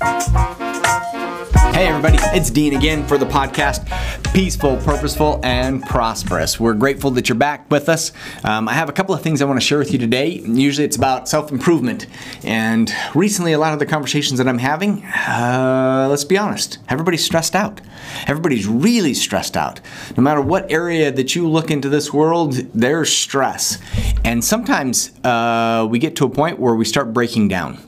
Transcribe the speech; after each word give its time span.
Hey, 0.00 1.86
everybody, 1.86 2.16
it's 2.34 2.50
Dean 2.50 2.74
again 2.74 3.06
for 3.06 3.18
the 3.18 3.26
podcast 3.26 3.86
Peaceful, 4.32 4.78
Purposeful, 4.78 5.40
and 5.42 5.82
Prosperous. 5.82 6.58
We're 6.58 6.72
grateful 6.72 7.10
that 7.12 7.28
you're 7.28 7.36
back 7.36 7.70
with 7.70 7.90
us. 7.90 8.12
Um, 8.42 8.66
I 8.66 8.72
have 8.72 8.88
a 8.88 8.92
couple 8.92 9.14
of 9.14 9.20
things 9.20 9.42
I 9.42 9.44
want 9.44 9.60
to 9.60 9.66
share 9.66 9.76
with 9.76 9.92
you 9.92 9.98
today. 9.98 10.40
Usually 10.46 10.86
it's 10.86 10.96
about 10.96 11.28
self 11.28 11.52
improvement. 11.52 12.06
And 12.44 12.90
recently, 13.14 13.52
a 13.52 13.58
lot 13.58 13.74
of 13.74 13.78
the 13.78 13.84
conversations 13.84 14.38
that 14.38 14.48
I'm 14.48 14.56
having, 14.56 15.04
uh, 15.04 16.06
let's 16.08 16.24
be 16.24 16.38
honest, 16.38 16.78
everybody's 16.88 17.24
stressed 17.24 17.54
out. 17.54 17.82
Everybody's 18.26 18.66
really 18.66 19.12
stressed 19.12 19.54
out. 19.54 19.82
No 20.16 20.22
matter 20.22 20.40
what 20.40 20.72
area 20.72 21.12
that 21.12 21.34
you 21.34 21.46
look 21.46 21.70
into 21.70 21.90
this 21.90 22.10
world, 22.10 22.54
there's 22.74 23.12
stress. 23.12 23.76
And 24.24 24.42
sometimes 24.42 25.10
uh, 25.24 25.86
we 25.90 25.98
get 25.98 26.16
to 26.16 26.24
a 26.24 26.30
point 26.30 26.58
where 26.58 26.74
we 26.74 26.86
start 26.86 27.12
breaking 27.12 27.48
down 27.48 27.78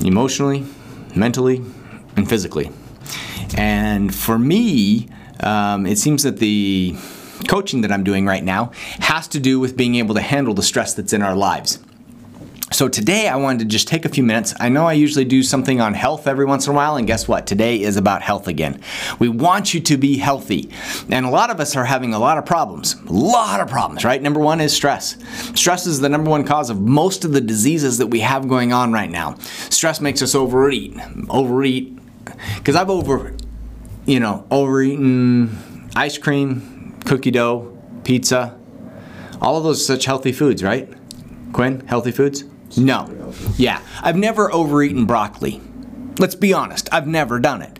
emotionally, 0.00 0.66
mentally, 1.16 1.62
and 2.16 2.28
physically. 2.28 2.70
And 3.56 4.14
for 4.14 4.38
me, 4.38 5.08
um, 5.40 5.86
it 5.86 5.98
seems 5.98 6.22
that 6.22 6.38
the 6.38 6.96
coaching 7.48 7.82
that 7.82 7.92
I'm 7.92 8.04
doing 8.04 8.26
right 8.26 8.42
now 8.42 8.72
has 9.00 9.28
to 9.28 9.40
do 9.40 9.60
with 9.60 9.76
being 9.76 9.96
able 9.96 10.14
to 10.14 10.20
handle 10.20 10.54
the 10.54 10.62
stress 10.62 10.94
that's 10.94 11.12
in 11.12 11.22
our 11.22 11.36
lives. 11.36 11.78
So 12.76 12.88
today 12.88 13.26
I 13.26 13.36
wanted 13.36 13.60
to 13.60 13.64
just 13.64 13.88
take 13.88 14.04
a 14.04 14.08
few 14.10 14.22
minutes. 14.22 14.52
I 14.60 14.68
know 14.68 14.84
I 14.84 14.92
usually 14.92 15.24
do 15.24 15.42
something 15.42 15.80
on 15.80 15.94
health 15.94 16.26
every 16.26 16.44
once 16.44 16.66
in 16.66 16.74
a 16.74 16.76
while, 16.76 16.96
and 16.96 17.06
guess 17.06 17.26
what? 17.26 17.46
Today 17.46 17.80
is 17.80 17.96
about 17.96 18.20
health 18.20 18.48
again. 18.48 18.82
We 19.18 19.30
want 19.30 19.72
you 19.72 19.80
to 19.80 19.96
be 19.96 20.18
healthy. 20.18 20.68
And 21.08 21.24
a 21.24 21.30
lot 21.30 21.48
of 21.48 21.58
us 21.58 21.74
are 21.74 21.86
having 21.86 22.12
a 22.12 22.18
lot 22.18 22.36
of 22.36 22.44
problems. 22.44 22.92
A 23.06 23.12
lot 23.14 23.60
of 23.60 23.68
problems, 23.68 24.04
right? 24.04 24.20
Number 24.20 24.40
one 24.40 24.60
is 24.60 24.74
stress. 24.74 25.16
Stress 25.54 25.86
is 25.86 26.00
the 26.00 26.10
number 26.10 26.28
one 26.28 26.44
cause 26.44 26.68
of 26.68 26.78
most 26.78 27.24
of 27.24 27.32
the 27.32 27.40
diseases 27.40 27.96
that 27.96 28.08
we 28.08 28.20
have 28.20 28.46
going 28.46 28.74
on 28.74 28.92
right 28.92 29.10
now. 29.10 29.36
Stress 29.70 30.02
makes 30.02 30.20
us 30.20 30.34
overeat. 30.34 30.94
Overeat. 31.30 31.98
Because 32.56 32.76
I've 32.76 32.90
over, 32.90 33.34
you 34.04 34.20
know, 34.20 34.46
overeaten 34.50 35.88
ice 35.96 36.18
cream, 36.18 36.94
cookie 37.06 37.30
dough, 37.30 37.74
pizza, 38.04 38.54
all 39.40 39.56
of 39.56 39.64
those 39.64 39.86
such 39.86 40.04
healthy 40.04 40.32
foods, 40.32 40.62
right? 40.62 40.92
Quinn, 41.54 41.80
healthy 41.86 42.12
foods? 42.12 42.44
No. 42.76 43.32
Yeah. 43.56 43.80
I've 44.02 44.16
never 44.16 44.52
overeaten 44.52 45.06
broccoli. 45.06 45.60
Let's 46.18 46.34
be 46.34 46.54
honest, 46.54 46.88
I've 46.92 47.06
never 47.06 47.38
done 47.38 47.60
it. 47.60 47.78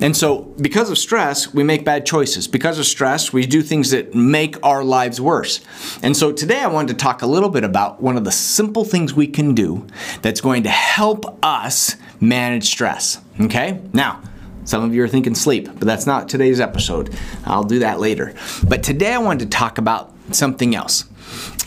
And 0.00 0.14
so, 0.14 0.42
because 0.60 0.90
of 0.90 0.98
stress, 0.98 1.54
we 1.54 1.64
make 1.64 1.86
bad 1.86 2.04
choices. 2.04 2.46
Because 2.46 2.78
of 2.78 2.84
stress, 2.84 3.32
we 3.32 3.46
do 3.46 3.62
things 3.62 3.92
that 3.92 4.14
make 4.14 4.56
our 4.62 4.84
lives 4.84 5.22
worse. 5.22 5.60
And 6.02 6.14
so, 6.14 6.30
today 6.30 6.60
I 6.60 6.66
wanted 6.66 6.98
to 6.98 7.02
talk 7.02 7.22
a 7.22 7.26
little 7.26 7.48
bit 7.48 7.64
about 7.64 8.02
one 8.02 8.18
of 8.18 8.24
the 8.24 8.30
simple 8.30 8.84
things 8.84 9.14
we 9.14 9.26
can 9.26 9.54
do 9.54 9.86
that's 10.20 10.42
going 10.42 10.64
to 10.64 10.68
help 10.68 11.38
us 11.42 11.96
manage 12.20 12.66
stress. 12.66 13.20
Okay? 13.40 13.80
Now, 13.94 14.20
some 14.64 14.84
of 14.84 14.94
you 14.94 15.02
are 15.02 15.08
thinking 15.08 15.34
sleep, 15.34 15.64
but 15.64 15.86
that's 15.86 16.06
not 16.06 16.28
today's 16.28 16.60
episode. 16.60 17.16
I'll 17.46 17.64
do 17.64 17.78
that 17.78 18.00
later. 18.00 18.34
But 18.68 18.82
today 18.82 19.14
I 19.14 19.18
wanted 19.18 19.50
to 19.50 19.56
talk 19.56 19.78
about 19.78 20.12
something 20.32 20.74
else. 20.74 21.04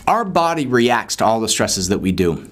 Our 0.06 0.24
body 0.24 0.66
reacts 0.66 1.16
to 1.16 1.24
all 1.24 1.40
the 1.40 1.48
stresses 1.48 1.88
that 1.88 1.98
we 1.98 2.12
do. 2.12 2.48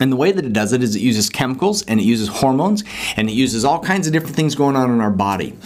And 0.00 0.10
the 0.10 0.16
way 0.16 0.32
that 0.32 0.44
it 0.44 0.52
does 0.52 0.72
it 0.72 0.82
is 0.82 0.96
it 0.96 1.00
uses 1.00 1.28
chemicals 1.28 1.82
and 1.82 2.00
it 2.00 2.02
uses 2.02 2.28
hormones 2.28 2.82
and 3.16 3.28
it 3.28 3.32
uses 3.32 3.64
all 3.64 3.78
kinds 3.78 4.06
of 4.06 4.12
different 4.12 4.34
things 4.34 4.56
going 4.56 4.74
on 4.74 4.90
in 4.90 5.00
our 5.00 5.10
body. 5.10 5.56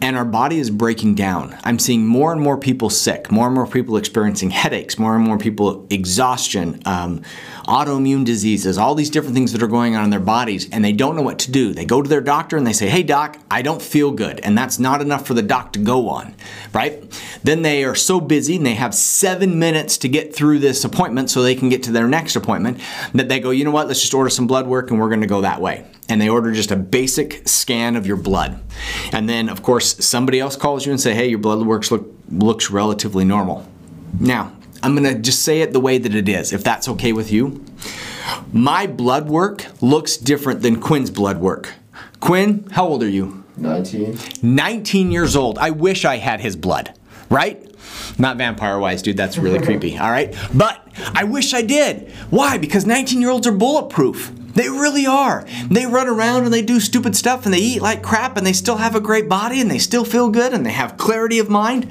And 0.00 0.16
our 0.16 0.24
body 0.24 0.58
is 0.58 0.70
breaking 0.70 1.16
down. 1.16 1.58
I'm 1.64 1.80
seeing 1.80 2.06
more 2.06 2.32
and 2.32 2.40
more 2.40 2.56
people 2.56 2.90
sick, 2.90 3.32
more 3.32 3.46
and 3.46 3.54
more 3.54 3.66
people 3.66 3.96
experiencing 3.96 4.50
headaches, 4.50 4.98
more 4.98 5.16
and 5.16 5.24
more 5.24 5.36
people 5.36 5.86
exhaustion, 5.90 6.80
um, 6.86 7.22
autoimmune 7.66 8.24
diseases, 8.24 8.78
all 8.78 8.94
these 8.94 9.10
different 9.10 9.34
things 9.34 9.52
that 9.52 9.62
are 9.62 9.68
going 9.68 9.96
on 9.96 10.04
in 10.04 10.10
their 10.10 10.20
bodies, 10.20 10.68
and 10.70 10.84
they 10.84 10.92
don't 10.92 11.16
know 11.16 11.22
what 11.22 11.40
to 11.40 11.50
do. 11.50 11.72
They 11.72 11.84
go 11.84 12.02
to 12.02 12.08
their 12.08 12.20
doctor 12.20 12.56
and 12.56 12.66
they 12.66 12.72
say, 12.72 12.88
Hey, 12.88 13.02
doc, 13.02 13.38
I 13.50 13.62
don't 13.62 13.82
feel 13.82 14.12
good. 14.12 14.38
And 14.40 14.56
that's 14.56 14.78
not 14.78 15.00
enough 15.00 15.26
for 15.26 15.34
the 15.34 15.42
doc 15.42 15.72
to 15.72 15.80
go 15.80 16.08
on, 16.08 16.34
right? 16.72 17.02
Then 17.42 17.62
they 17.62 17.84
are 17.84 17.94
so 17.94 18.20
busy 18.20 18.56
and 18.56 18.66
they 18.66 18.74
have 18.74 18.94
seven 18.94 19.58
minutes 19.58 19.98
to 19.98 20.08
get 20.08 20.34
through 20.34 20.60
this 20.60 20.84
appointment 20.84 21.30
so 21.30 21.42
they 21.42 21.54
can 21.54 21.68
get 21.68 21.82
to 21.84 21.92
their 21.92 22.06
next 22.06 22.36
appointment 22.36 22.80
that 23.12 23.28
they 23.28 23.40
go, 23.40 23.50
You 23.50 23.64
know 23.64 23.71
what? 23.72 23.88
Let's 23.88 24.00
just 24.00 24.14
order 24.14 24.30
some 24.30 24.46
blood 24.46 24.66
work 24.66 24.90
and 24.90 25.00
we're 25.00 25.08
going 25.08 25.20
to 25.22 25.26
go 25.26 25.40
that 25.42 25.60
way. 25.60 25.84
And 26.08 26.20
they 26.20 26.28
order 26.28 26.52
just 26.52 26.70
a 26.70 26.76
basic 26.76 27.46
scan 27.48 27.96
of 27.96 28.06
your 28.06 28.16
blood. 28.16 28.60
And 29.12 29.28
then, 29.28 29.48
of 29.48 29.62
course, 29.62 30.04
somebody 30.04 30.40
else 30.40 30.56
calls 30.56 30.84
you 30.84 30.92
and 30.92 31.00
say, 31.00 31.14
Hey, 31.14 31.28
your 31.28 31.38
blood 31.38 31.64
works 31.66 31.90
look, 31.90 32.08
looks 32.30 32.70
relatively 32.70 33.24
normal. 33.24 33.66
Now, 34.18 34.52
I'm 34.82 34.96
going 34.96 35.14
to 35.14 35.20
just 35.20 35.42
say 35.42 35.62
it 35.62 35.72
the 35.72 35.80
way 35.80 35.98
that 35.98 36.14
it 36.14 36.28
is, 36.28 36.52
if 36.52 36.64
that's 36.64 36.88
okay 36.88 37.12
with 37.12 37.32
you. 37.32 37.64
My 38.52 38.86
blood 38.86 39.28
work 39.28 39.66
looks 39.80 40.16
different 40.16 40.62
than 40.62 40.80
Quinn's 40.80 41.10
blood 41.10 41.38
work. 41.38 41.72
Quinn, 42.20 42.68
how 42.72 42.86
old 42.86 43.02
are 43.02 43.08
you? 43.08 43.44
19. 43.56 44.18
19 44.42 45.12
years 45.12 45.36
old. 45.36 45.58
I 45.58 45.70
wish 45.70 46.04
I 46.04 46.16
had 46.16 46.40
his 46.40 46.56
blood, 46.56 46.94
right? 47.28 47.68
Not 48.18 48.36
vampire 48.36 48.78
wise, 48.78 49.02
dude, 49.02 49.16
that's 49.16 49.38
really 49.38 49.64
creepy, 49.64 49.98
all 49.98 50.10
right? 50.10 50.34
But 50.54 50.81
I 51.14 51.24
wish 51.24 51.54
I 51.54 51.62
did. 51.62 52.10
Why? 52.30 52.58
Because 52.58 52.86
19 52.86 53.20
year 53.20 53.30
olds 53.30 53.46
are 53.46 53.52
bulletproof. 53.52 54.32
They 54.54 54.68
really 54.68 55.06
are. 55.06 55.46
They 55.70 55.86
run 55.86 56.08
around 56.08 56.44
and 56.44 56.52
they 56.52 56.62
do 56.62 56.78
stupid 56.78 57.16
stuff 57.16 57.46
and 57.46 57.54
they 57.54 57.58
eat 57.58 57.80
like 57.80 58.02
crap 58.02 58.36
and 58.36 58.46
they 58.46 58.52
still 58.52 58.76
have 58.76 58.94
a 58.94 59.00
great 59.00 59.28
body 59.28 59.60
and 59.60 59.70
they 59.70 59.78
still 59.78 60.04
feel 60.04 60.28
good 60.28 60.52
and 60.52 60.66
they 60.66 60.72
have 60.72 60.98
clarity 60.98 61.38
of 61.38 61.48
mind. 61.48 61.88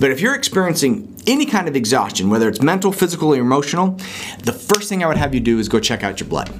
But 0.00 0.10
if 0.10 0.20
you're 0.20 0.34
experiencing 0.34 1.14
any 1.26 1.46
kind 1.46 1.68
of 1.68 1.76
exhaustion, 1.76 2.28
whether 2.28 2.48
it's 2.48 2.60
mental, 2.60 2.90
physical, 2.90 3.32
or 3.32 3.36
emotional, 3.36 3.96
the 4.42 4.52
first 4.52 4.88
thing 4.88 5.04
I 5.04 5.06
would 5.06 5.18
have 5.18 5.34
you 5.34 5.40
do 5.40 5.58
is 5.58 5.68
go 5.68 5.78
check 5.78 6.02
out 6.02 6.18
your 6.18 6.28
blood 6.28 6.50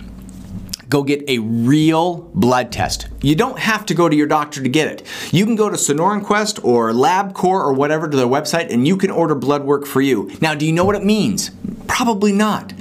go 0.91 1.05
get 1.05 1.23
a 1.29 1.39
real 1.39 2.31
blood 2.35 2.73
test. 2.73 3.07
You 3.23 3.37
don't 3.37 3.61
have 3.61 3.87
to 3.87 3.95
go 3.95 4.09
to 4.09 4.17
your 4.17 4.27
doctor 4.27 4.61
to 4.63 4.69
get 4.69 4.89
it. 4.89 5.07
You 5.31 5.47
can 5.47 5.55
go 5.55 5.71
to 5.71 5.77
Sonoran 5.77 6.25
Quest 6.25 6.63
or 6.65 6.91
LabCorp 6.91 7.45
or 7.45 7.73
whatever 7.73 8.09
to 8.09 8.17
their 8.17 8.27
website 8.27 8.73
and 8.73 8.87
you 8.87 8.97
can 8.97 9.11
order 9.11 9.37
blood 9.37 9.63
work 9.63 9.87
for 9.87 10.01
you. 10.01 10.33
Now, 10.41 10.55
do 10.55 10.67
you 10.67 10.73
know 10.73 10.85
what 10.85 10.97
it 10.97 11.05
means? 11.05 11.53
Probably 11.87 12.33
not. 12.33 12.73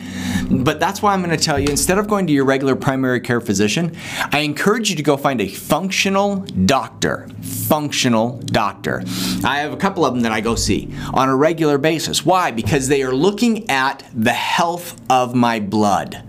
But 0.50 0.80
that's 0.80 1.04
why 1.04 1.14
I'm 1.14 1.24
going 1.24 1.38
to 1.38 1.44
tell 1.44 1.60
you 1.60 1.68
instead 1.68 2.00
of 2.00 2.08
going 2.08 2.26
to 2.26 2.34
your 2.34 2.46
regular 2.46 2.76
primary 2.76 3.20
care 3.20 3.40
physician, 3.40 3.96
I 4.32 4.40
encourage 4.40 4.90
you 4.90 4.96
to 4.96 5.04
go 5.04 5.16
find 5.16 5.40
a 5.40 5.48
functional 5.48 6.38
doctor. 6.66 7.28
Functional 7.42 8.40
doctor. 8.46 9.04
I 9.44 9.60
have 9.60 9.72
a 9.72 9.78
couple 9.78 10.04
of 10.04 10.16
them 10.16 10.24
that 10.24 10.32
I 10.32 10.42
go 10.42 10.56
see 10.56 10.92
on 11.14 11.30
a 11.30 11.36
regular 11.36 11.78
basis. 11.78 12.26
Why? 12.26 12.50
Because 12.50 12.88
they 12.88 13.04
are 13.04 13.14
looking 13.14 13.70
at 13.70 14.04
the 14.16 14.34
health 14.34 15.00
of 15.12 15.36
my 15.36 15.60
blood. 15.60 16.24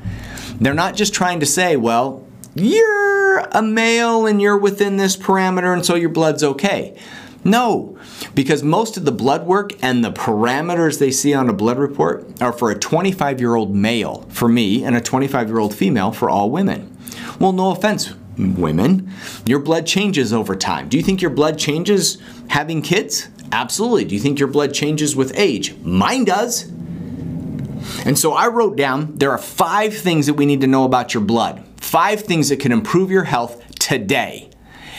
They're 0.60 0.75
not 0.75 0.94
just 0.94 1.15
trying 1.15 1.41
to 1.41 1.47
say, 1.47 1.76
well, 1.76 2.26
you're 2.54 3.38
a 3.53 3.62
male 3.62 4.26
and 4.26 4.41
you're 4.43 4.59
within 4.59 4.97
this 4.97 5.16
parameter 5.16 5.72
and 5.72 5.84
so 5.84 5.94
your 5.94 6.10
blood's 6.10 6.44
okay. 6.44 6.98
No, 7.43 7.97
because 8.34 8.62
most 8.62 8.99
of 8.99 9.06
the 9.06 9.12
blood 9.12 9.47
work 9.47 9.72
and 9.82 10.04
the 10.04 10.12
parameters 10.12 10.99
they 10.99 11.10
see 11.10 11.32
on 11.32 11.49
a 11.49 11.54
blood 11.54 11.78
report 11.78 12.43
are 12.43 12.53
for 12.53 12.70
a 12.70 12.78
25 12.78 13.41
year 13.41 13.54
old 13.54 13.75
male 13.75 14.26
for 14.28 14.49
me 14.49 14.84
and 14.84 14.94
a 14.94 15.00
25 15.00 15.49
year 15.49 15.59
old 15.59 15.75
female 15.75 16.12
for 16.12 16.28
all 16.28 16.50
women. 16.50 16.94
Well, 17.38 17.53
no 17.53 17.70
offense, 17.70 18.12
women, 18.37 19.10
your 19.47 19.59
blood 19.59 19.87
changes 19.87 20.32
over 20.32 20.54
time. 20.54 20.91
Do 20.91 20.99
you 20.99 21.03
think 21.03 21.22
your 21.22 21.31
blood 21.31 21.59
changes 21.59 22.19
having 22.49 22.82
kids? 22.82 23.28
Absolutely. 23.53 24.04
Do 24.04 24.15
you 24.15 24.20
think 24.20 24.38
your 24.38 24.49
blood 24.49 24.75
changes 24.75 25.16
with 25.16 25.37
age? 25.37 25.75
Mine 25.78 26.25
does. 26.25 26.70
And 28.05 28.19
so 28.19 28.33
I 28.33 28.49
wrote 28.49 28.77
down 28.77 29.16
there 29.16 29.31
are 29.31 29.38
five 29.38 29.97
things 29.97 30.27
that 30.27 30.34
we 30.34 30.47
need 30.47 30.61
to 30.62 30.66
know 30.66 30.84
about 30.84 31.15
your 31.15 31.22
blood, 31.22 31.65
five 31.77 32.21
things 32.22 32.49
that 32.49 32.61
can 32.61 32.72
improve 32.72 33.11
your 33.11 33.25
health 33.25 33.62
today. 33.78 34.50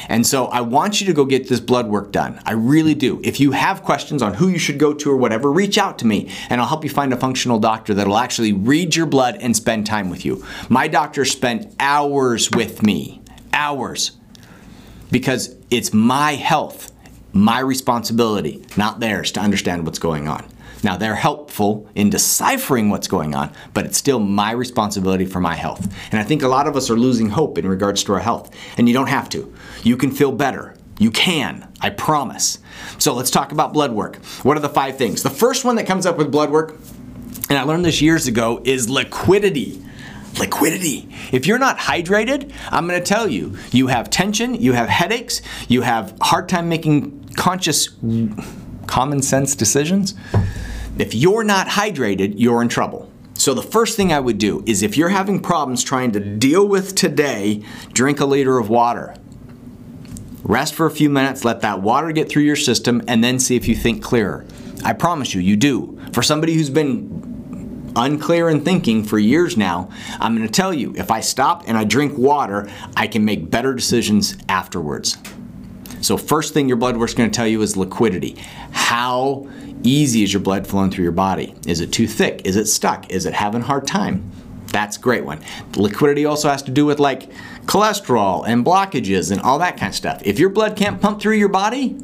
And 0.09 0.25
so 0.25 0.47
I 0.47 0.61
want 0.61 0.99
you 0.99 1.07
to 1.07 1.13
go 1.13 1.25
get 1.25 1.47
this 1.47 1.59
blood 1.59 1.87
work 1.87 2.11
done. 2.11 2.41
I 2.45 2.53
really 2.53 2.95
do. 2.95 3.21
If 3.23 3.39
you 3.39 3.51
have 3.51 3.83
questions 3.83 4.21
on 4.21 4.33
who 4.33 4.47
you 4.47 4.57
should 4.57 4.79
go 4.79 4.93
to 4.93 5.11
or 5.11 5.15
whatever, 5.15 5.51
reach 5.51 5.77
out 5.77 5.99
to 5.99 6.07
me 6.07 6.29
and 6.49 6.59
I'll 6.59 6.67
help 6.67 6.83
you 6.83 6.89
find 6.89 7.13
a 7.13 7.17
functional 7.17 7.59
doctor 7.59 7.93
that'll 7.93 8.17
actually 8.17 8.51
read 8.51 8.95
your 8.95 9.05
blood 9.05 9.37
and 9.39 9.55
spend 9.55 9.85
time 9.85 10.09
with 10.09 10.25
you. 10.25 10.43
My 10.69 10.87
doctor 10.87 11.23
spent 11.23 11.73
hours 11.79 12.49
with 12.51 12.83
me, 12.83 13.21
hours, 13.53 14.17
because 15.11 15.55
it's 15.69 15.93
my 15.93 16.33
health, 16.33 16.91
my 17.33 17.59
responsibility, 17.59 18.63
not 18.77 18.99
theirs 18.99 19.31
to 19.33 19.39
understand 19.39 19.85
what's 19.85 19.99
going 19.99 20.27
on. 20.27 20.45
Now, 20.83 20.97
they're 20.97 21.15
helpful 21.15 21.87
in 21.93 22.09
deciphering 22.09 22.89
what's 22.89 23.07
going 23.07 23.35
on, 23.35 23.53
but 23.73 23.85
it's 23.85 23.97
still 23.97 24.19
my 24.19 24.51
responsibility 24.51 25.25
for 25.25 25.39
my 25.39 25.55
health. 25.55 25.93
And 26.11 26.19
I 26.19 26.23
think 26.23 26.41
a 26.41 26.47
lot 26.47 26.67
of 26.67 26.75
us 26.75 26.89
are 26.89 26.97
losing 26.97 27.29
hope 27.29 27.57
in 27.57 27.67
regards 27.67 28.03
to 28.05 28.13
our 28.13 28.19
health. 28.19 28.53
And 28.77 28.87
you 28.87 28.93
don't 28.93 29.07
have 29.07 29.29
to. 29.29 29.53
You 29.83 29.95
can 29.95 30.11
feel 30.11 30.31
better. 30.31 30.75
You 30.97 31.11
can, 31.11 31.67
I 31.81 31.91
promise. 31.91 32.59
So 32.97 33.13
let's 33.13 33.31
talk 33.31 33.51
about 33.51 33.73
blood 33.73 33.91
work. 33.91 34.17
What 34.43 34.57
are 34.57 34.61
the 34.61 34.69
five 34.69 34.97
things? 34.97 35.23
The 35.23 35.29
first 35.29 35.65
one 35.65 35.75
that 35.75 35.87
comes 35.87 36.05
up 36.05 36.17
with 36.17 36.31
blood 36.31 36.51
work, 36.51 36.77
and 37.49 37.57
I 37.57 37.63
learned 37.63 37.85
this 37.85 38.01
years 38.01 38.27
ago, 38.27 38.61
is 38.63 38.89
liquidity 38.89 39.83
liquidity. 40.39 41.09
If 41.31 41.45
you're 41.45 41.59
not 41.59 41.77
hydrated, 41.77 42.53
I'm 42.69 42.87
going 42.87 42.97
to 42.97 43.05
tell 43.05 43.27
you, 43.27 43.57
you 43.71 43.87
have 43.87 44.09
tension, 44.09 44.55
you 44.55 44.71
have 44.73 44.87
headaches, 44.89 45.41
you 45.67 45.81
have 45.81 46.15
hard 46.21 46.47
time 46.47 46.69
making 46.69 47.20
conscious 47.41 47.89
common 48.85 49.19
sense 49.19 49.55
decisions. 49.55 50.13
If 50.99 51.15
you're 51.15 51.43
not 51.43 51.65
hydrated, 51.65 52.35
you're 52.37 52.61
in 52.61 52.69
trouble. 52.69 53.11
So 53.33 53.55
the 53.55 53.63
first 53.63 53.97
thing 53.97 54.13
I 54.13 54.19
would 54.19 54.37
do 54.37 54.63
is 54.67 54.83
if 54.83 54.95
you're 54.95 55.09
having 55.09 55.39
problems 55.39 55.83
trying 55.83 56.11
to 56.11 56.19
deal 56.19 56.67
with 56.67 56.93
today, 56.93 57.63
drink 57.93 58.19
a 58.19 58.25
liter 58.25 58.59
of 58.59 58.69
water. 58.69 59.15
Rest 60.43 60.75
for 60.75 60.85
a 60.85 60.91
few 60.91 61.09
minutes, 61.09 61.43
let 61.43 61.61
that 61.61 61.81
water 61.81 62.11
get 62.11 62.29
through 62.29 62.43
your 62.43 62.55
system, 62.55 63.01
and 63.07 63.23
then 63.23 63.39
see 63.39 63.55
if 63.55 63.67
you 63.67 63.73
think 63.73 64.03
clearer. 64.03 64.45
I 64.83 64.93
promise 64.93 65.33
you, 65.33 65.41
you 65.41 65.55
do. 65.55 65.99
For 66.13 66.21
somebody 66.21 66.53
who's 66.53 66.69
been 66.69 67.91
unclear 67.95 68.49
in 68.49 68.63
thinking 68.63 69.03
for 69.03 69.17
years 69.17 69.57
now, 69.57 69.89
I'm 70.19 70.35
going 70.35 70.47
to 70.47 70.53
tell 70.53 70.75
you 70.75 70.93
if 70.95 71.09
I 71.09 71.21
stop 71.21 71.63
and 71.65 71.75
I 71.75 71.85
drink 71.85 72.15
water, 72.19 72.69
I 72.95 73.07
can 73.07 73.25
make 73.25 73.49
better 73.49 73.73
decisions 73.73 74.37
afterwards. 74.47 75.17
So, 76.01 76.17
first 76.17 76.53
thing 76.53 76.67
your 76.67 76.77
blood 76.77 76.97
work's 76.97 77.13
going 77.13 77.29
to 77.29 77.35
tell 77.35 77.47
you 77.47 77.61
is 77.61 77.77
liquidity. 77.77 78.37
How 78.71 79.47
easy 79.83 80.23
is 80.23 80.33
your 80.33 80.41
blood 80.41 80.67
flowing 80.67 80.91
through 80.91 81.03
your 81.03 81.11
body? 81.11 81.55
Is 81.67 81.79
it 81.79 81.93
too 81.93 82.07
thick? 82.07 82.41
Is 82.43 82.55
it 82.55 82.65
stuck? 82.65 83.09
Is 83.09 83.25
it 83.25 83.33
having 83.33 83.61
a 83.61 83.65
hard 83.65 83.87
time? 83.87 84.29
That's 84.67 84.97
a 84.97 84.99
great 84.99 85.25
one. 85.25 85.41
Liquidity 85.75 86.25
also 86.25 86.49
has 86.49 86.63
to 86.63 86.71
do 86.71 86.85
with 86.85 86.99
like 86.99 87.29
cholesterol 87.65 88.47
and 88.47 88.65
blockages 88.65 89.31
and 89.31 89.41
all 89.41 89.59
that 89.59 89.77
kind 89.77 89.89
of 89.89 89.95
stuff. 89.95 90.21
If 90.23 90.39
your 90.39 90.49
blood 90.49 90.75
can't 90.75 91.01
pump 91.01 91.21
through 91.21 91.35
your 91.35 91.49
body, 91.49 91.97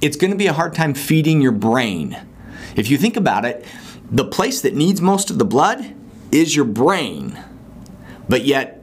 it's 0.00 0.16
going 0.16 0.30
to 0.30 0.36
be 0.36 0.46
a 0.46 0.52
hard 0.52 0.74
time 0.74 0.94
feeding 0.94 1.40
your 1.40 1.52
brain. 1.52 2.20
If 2.76 2.90
you 2.90 2.98
think 2.98 3.16
about 3.16 3.44
it, 3.44 3.64
the 4.10 4.24
place 4.24 4.60
that 4.62 4.74
needs 4.74 5.00
most 5.00 5.30
of 5.30 5.38
the 5.38 5.44
blood 5.44 5.94
is 6.30 6.54
your 6.54 6.64
brain, 6.64 7.42
but 8.28 8.44
yet 8.44 8.82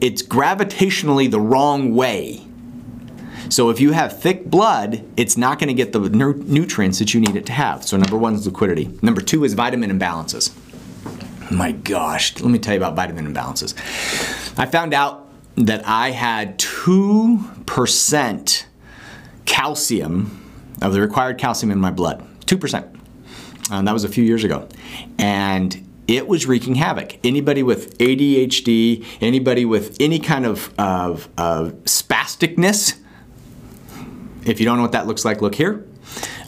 it's 0.00 0.22
gravitationally 0.22 1.30
the 1.30 1.40
wrong 1.40 1.94
way. 1.94 2.45
So 3.48 3.70
if 3.70 3.80
you 3.80 3.92
have 3.92 4.20
thick 4.20 4.46
blood, 4.46 5.04
it's 5.16 5.36
not 5.36 5.58
going 5.58 5.68
to 5.68 5.74
get 5.74 5.92
the 5.92 6.00
nutrients 6.00 6.98
that 6.98 7.14
you 7.14 7.20
need 7.20 7.36
it 7.36 7.46
to 7.46 7.52
have. 7.52 7.84
So 7.84 7.96
number 7.96 8.16
one 8.16 8.34
is 8.34 8.46
liquidity. 8.46 8.90
Number 9.02 9.20
two 9.20 9.44
is 9.44 9.54
vitamin 9.54 9.96
imbalances. 9.96 10.52
My 11.50 11.72
gosh, 11.72 12.40
let 12.40 12.50
me 12.50 12.58
tell 12.58 12.74
you 12.74 12.80
about 12.80 12.96
vitamin 12.96 13.32
imbalances. 13.32 13.74
I 14.58 14.66
found 14.66 14.94
out 14.94 15.28
that 15.56 15.86
I 15.86 16.10
had 16.10 16.58
2% 16.58 18.64
calcium, 19.44 20.42
of 20.82 20.92
the 20.92 21.00
required 21.00 21.38
calcium 21.38 21.70
in 21.70 21.78
my 21.78 21.90
blood. 21.90 22.22
2%. 22.46 22.92
And 23.68 23.70
uh, 23.70 23.82
that 23.82 23.92
was 23.92 24.04
a 24.04 24.08
few 24.08 24.24
years 24.24 24.44
ago. 24.44 24.68
And 25.18 25.86
it 26.06 26.28
was 26.28 26.46
wreaking 26.46 26.76
havoc. 26.76 27.18
Anybody 27.24 27.62
with 27.62 27.98
ADHD, 27.98 29.04
anybody 29.20 29.64
with 29.64 29.96
any 29.98 30.18
kind 30.18 30.46
of, 30.46 30.72
of, 30.78 31.28
of 31.36 31.72
spasticness, 31.84 32.98
if 34.46 34.60
you 34.60 34.66
don't 34.66 34.76
know 34.76 34.82
what 34.82 34.92
that 34.92 35.06
looks 35.06 35.24
like, 35.24 35.42
look 35.42 35.54
here. 35.54 35.84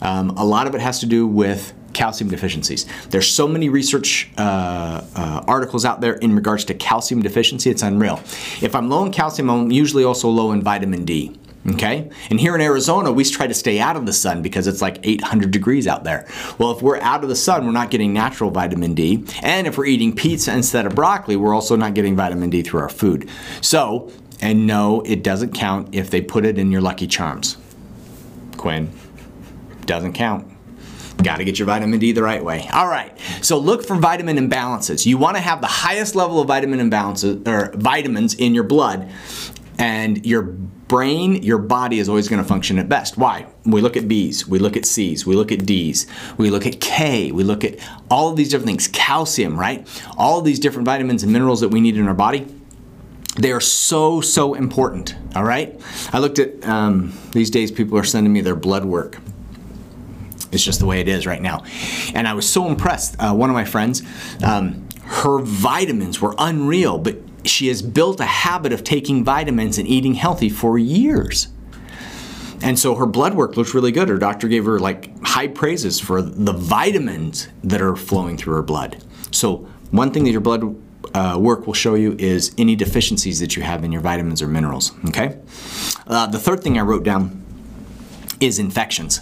Um, 0.01 0.31
a 0.31 0.45
lot 0.45 0.67
of 0.67 0.75
it 0.75 0.81
has 0.81 0.99
to 1.01 1.05
do 1.05 1.27
with 1.27 1.73
calcium 1.93 2.29
deficiencies. 2.29 2.85
There's 3.09 3.27
so 3.27 3.47
many 3.47 3.69
research 3.69 4.29
uh, 4.37 5.03
uh, 5.15 5.43
articles 5.47 5.85
out 5.85 6.01
there 6.01 6.13
in 6.13 6.35
regards 6.35 6.65
to 6.65 6.73
calcium 6.73 7.21
deficiency, 7.21 7.69
it's 7.69 7.81
unreal. 7.81 8.21
If 8.61 8.75
I'm 8.75 8.89
low 8.89 9.05
in 9.05 9.11
calcium, 9.11 9.49
I'm 9.49 9.71
usually 9.71 10.03
also 10.03 10.29
low 10.29 10.51
in 10.51 10.61
vitamin 10.61 11.05
D. 11.05 11.35
Okay? 11.67 12.09
And 12.29 12.39
here 12.39 12.55
in 12.55 12.61
Arizona, 12.61 13.11
we 13.11 13.25
try 13.25 13.45
to 13.45 13.53
stay 13.53 13.79
out 13.79 13.97
of 13.97 14.05
the 14.05 14.13
sun 14.13 14.41
because 14.41 14.65
it's 14.65 14.81
like 14.81 14.99
800 15.03 15.51
degrees 15.51 15.87
out 15.87 16.05
there. 16.05 16.25
Well, 16.57 16.71
if 16.71 16.81
we're 16.81 17.01
out 17.01 17.21
of 17.23 17.29
the 17.29 17.35
sun, 17.35 17.65
we're 17.65 17.73
not 17.73 17.91
getting 17.91 18.13
natural 18.13 18.49
vitamin 18.49 18.93
D. 18.93 19.25
And 19.43 19.67
if 19.67 19.77
we're 19.77 19.85
eating 19.85 20.15
pizza 20.15 20.53
instead 20.53 20.85
of 20.85 20.95
broccoli, 20.95 21.35
we're 21.35 21.53
also 21.53 21.75
not 21.75 21.95
getting 21.95 22.15
vitamin 22.15 22.49
D 22.49 22.61
through 22.61 22.79
our 22.79 22.89
food. 22.89 23.29
So, 23.61 24.09
and 24.41 24.65
no, 24.65 25.01
it 25.01 25.21
doesn't 25.21 25.53
count 25.53 25.93
if 25.93 26.09
they 26.09 26.21
put 26.21 26.45
it 26.45 26.57
in 26.57 26.71
your 26.71 26.81
Lucky 26.81 27.07
Charms. 27.07 27.57
Quinn, 28.59 28.91
doesn't 29.85 30.13
count. 30.13 30.45
Got 31.23 31.37
to 31.37 31.43
get 31.43 31.57
your 31.57 31.65
vitamin 31.65 31.99
D 31.99 32.11
the 32.11 32.23
right 32.23 32.43
way. 32.43 32.69
All 32.71 32.87
right, 32.87 33.17
so 33.41 33.57
look 33.57 33.83
for 33.83 33.95
vitamin 33.95 34.37
imbalances. 34.37 35.05
You 35.05 35.17
want 35.17 35.35
to 35.37 35.41
have 35.41 35.61
the 35.61 35.67
highest 35.67 36.15
level 36.15 36.39
of 36.39 36.47
vitamin 36.47 36.79
imbalances 36.79 37.47
or 37.47 37.75
vitamins 37.77 38.35
in 38.35 38.53
your 38.53 38.63
blood, 38.63 39.09
and 39.77 40.25
your 40.25 40.43
brain, 40.43 41.41
your 41.43 41.57
body 41.57 41.99
is 41.99 42.09
always 42.09 42.27
going 42.27 42.41
to 42.41 42.47
function 42.47 42.79
at 42.79 42.89
best. 42.89 43.17
Why? 43.17 43.47
We 43.65 43.79
look 43.79 43.95
at 43.95 44.07
B's, 44.07 44.47
we 44.47 44.59
look 44.59 44.75
at 44.75 44.85
C's, 44.85 45.25
we 45.25 45.35
look 45.35 45.51
at 45.51 45.65
D's, 45.65 46.07
we 46.37 46.49
look 46.49 46.65
at 46.65 46.81
K, 46.81 47.31
we 47.31 47.43
look 47.43 47.63
at 47.63 47.77
all 48.09 48.29
of 48.29 48.35
these 48.35 48.49
different 48.49 48.67
things. 48.67 48.87
Calcium, 48.87 49.57
right? 49.59 49.87
All 50.17 50.41
these 50.41 50.59
different 50.59 50.85
vitamins 50.85 51.23
and 51.23 51.31
minerals 51.31 51.61
that 51.61 51.69
we 51.69 51.79
need 51.79 51.95
in 51.95 52.07
our 52.07 52.13
body. 52.13 52.47
They 53.35 53.51
are 53.51 53.61
so, 53.61 54.21
so 54.21 54.53
important, 54.53 55.15
all 55.35 55.43
right? 55.43 55.79
I 56.11 56.19
looked 56.19 56.39
at, 56.39 56.67
um, 56.67 57.13
these 57.31 57.49
days 57.49 57.71
people 57.71 57.97
are 57.97 58.03
sending 58.03 58.33
me 58.33 58.41
their 58.41 58.55
blood 58.55 58.85
work. 58.85 59.19
It's 60.51 60.63
just 60.63 60.79
the 60.79 60.85
way 60.85 60.99
it 60.99 61.07
is 61.07 61.25
right 61.27 61.41
now. 61.41 61.63
And 62.13 62.27
I 62.27 62.33
was 62.33 62.49
so 62.49 62.67
impressed. 62.67 63.15
Uh, 63.19 63.33
one 63.33 63.49
of 63.49 63.53
my 63.53 63.65
friends, 63.65 64.01
um, 64.43 64.87
her 65.03 65.39
vitamins 65.39 66.19
were 66.19 66.35
unreal, 66.37 66.97
but 66.97 67.17
she 67.45 67.67
has 67.67 67.81
built 67.81 68.19
a 68.19 68.25
habit 68.25 68.73
of 68.73 68.83
taking 68.83 69.23
vitamins 69.23 69.77
and 69.77 69.87
eating 69.87 70.15
healthy 70.15 70.49
for 70.49 70.77
years. 70.77 71.47
And 72.61 72.77
so 72.77 72.95
her 72.95 73.05
blood 73.05 73.35
work 73.35 73.55
looks 73.55 73.73
really 73.73 73.91
good. 73.91 74.09
Her 74.09 74.17
doctor 74.17 74.47
gave 74.47 74.65
her 74.65 74.79
like 74.79 75.17
high 75.23 75.47
praises 75.47 75.99
for 75.99 76.21
the 76.21 76.51
vitamins 76.51 77.47
that 77.63 77.81
are 77.81 77.95
flowing 77.95 78.37
through 78.37 78.55
her 78.55 78.63
blood. 78.63 79.03
So, 79.31 79.67
one 79.91 80.11
thing 80.11 80.25
that 80.25 80.31
your 80.31 80.41
blood 80.41 80.75
uh, 81.13 81.37
work 81.39 81.65
will 81.65 81.73
show 81.73 81.95
you 81.95 82.15
is 82.19 82.53
any 82.57 82.75
deficiencies 82.75 83.39
that 83.39 83.55
you 83.55 83.63
have 83.63 83.83
in 83.83 83.91
your 83.91 84.01
vitamins 84.01 84.41
or 84.41 84.47
minerals. 84.47 84.91
Okay? 85.09 85.37
Uh, 86.07 86.27
the 86.27 86.39
third 86.39 86.63
thing 86.63 86.77
I 86.77 86.81
wrote 86.81 87.03
down 87.03 87.43
is 88.39 88.59
infections. 88.59 89.21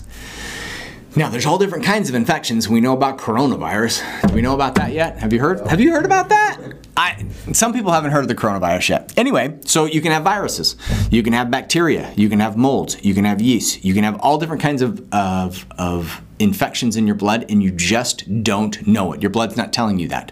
Now, 1.16 1.30
there's 1.30 1.48
all 1.48 1.58
different 1.58 1.84
kinds 1.84 2.10
of 2.10 2.16
infections. 2.16 2.70
We 2.70 2.80
know 2.80 2.94
about 2.94 3.18
coronavirus. 3.18 4.28
Do 4.28 4.36
we 4.36 4.42
know 4.42 4.54
about 4.54 4.76
that 4.76 4.92
yet? 4.92 5.18
Have 5.18 5.34
you 5.34 5.40
heard? 5.40 5.66
Have 5.68 5.82
you 5.82 5.92
heard 5.92 6.06
about 6.06 6.30
that? 6.30 6.60
I, 6.96 7.26
some 7.54 7.74
people 7.74 7.92
haven't 7.92 8.12
heard 8.12 8.22
of 8.22 8.28
the 8.28 8.36
coronavirus 8.36 8.90
yet. 8.90 9.14
Anyway, 9.18 9.58
so 9.66 9.86
you 9.86 10.00
can 10.00 10.12
have 10.12 10.24
viruses, 10.24 10.76
you 11.10 11.24
can 11.24 11.34
have 11.34 11.50
bacteria, 11.50 12.14
you 12.16 12.30
can 12.30 12.40
have 12.40 12.56
molds, 12.56 13.04
you 13.04 13.16
can 13.16 13.24
have 13.26 13.42
yeast, 13.42 13.84
you 13.84 13.96
can 13.96 14.04
have 14.04 14.20
all 14.20 14.38
different 14.38 14.62
kinds 14.62 14.84
of, 14.84 15.12
of, 15.12 15.66
of 15.78 16.22
infections 16.38 16.96
in 16.96 17.08
your 17.08 17.16
blood, 17.16 17.46
and 17.50 17.64
you 17.64 17.72
just 17.72 18.44
don't 18.44 18.86
know 18.86 19.14
it. 19.14 19.22
Your 19.22 19.32
blood's 19.32 19.58
not 19.58 19.74
telling 19.74 19.98
you 19.98 20.08
that. 20.10 20.32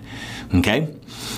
Okay? 0.53 0.93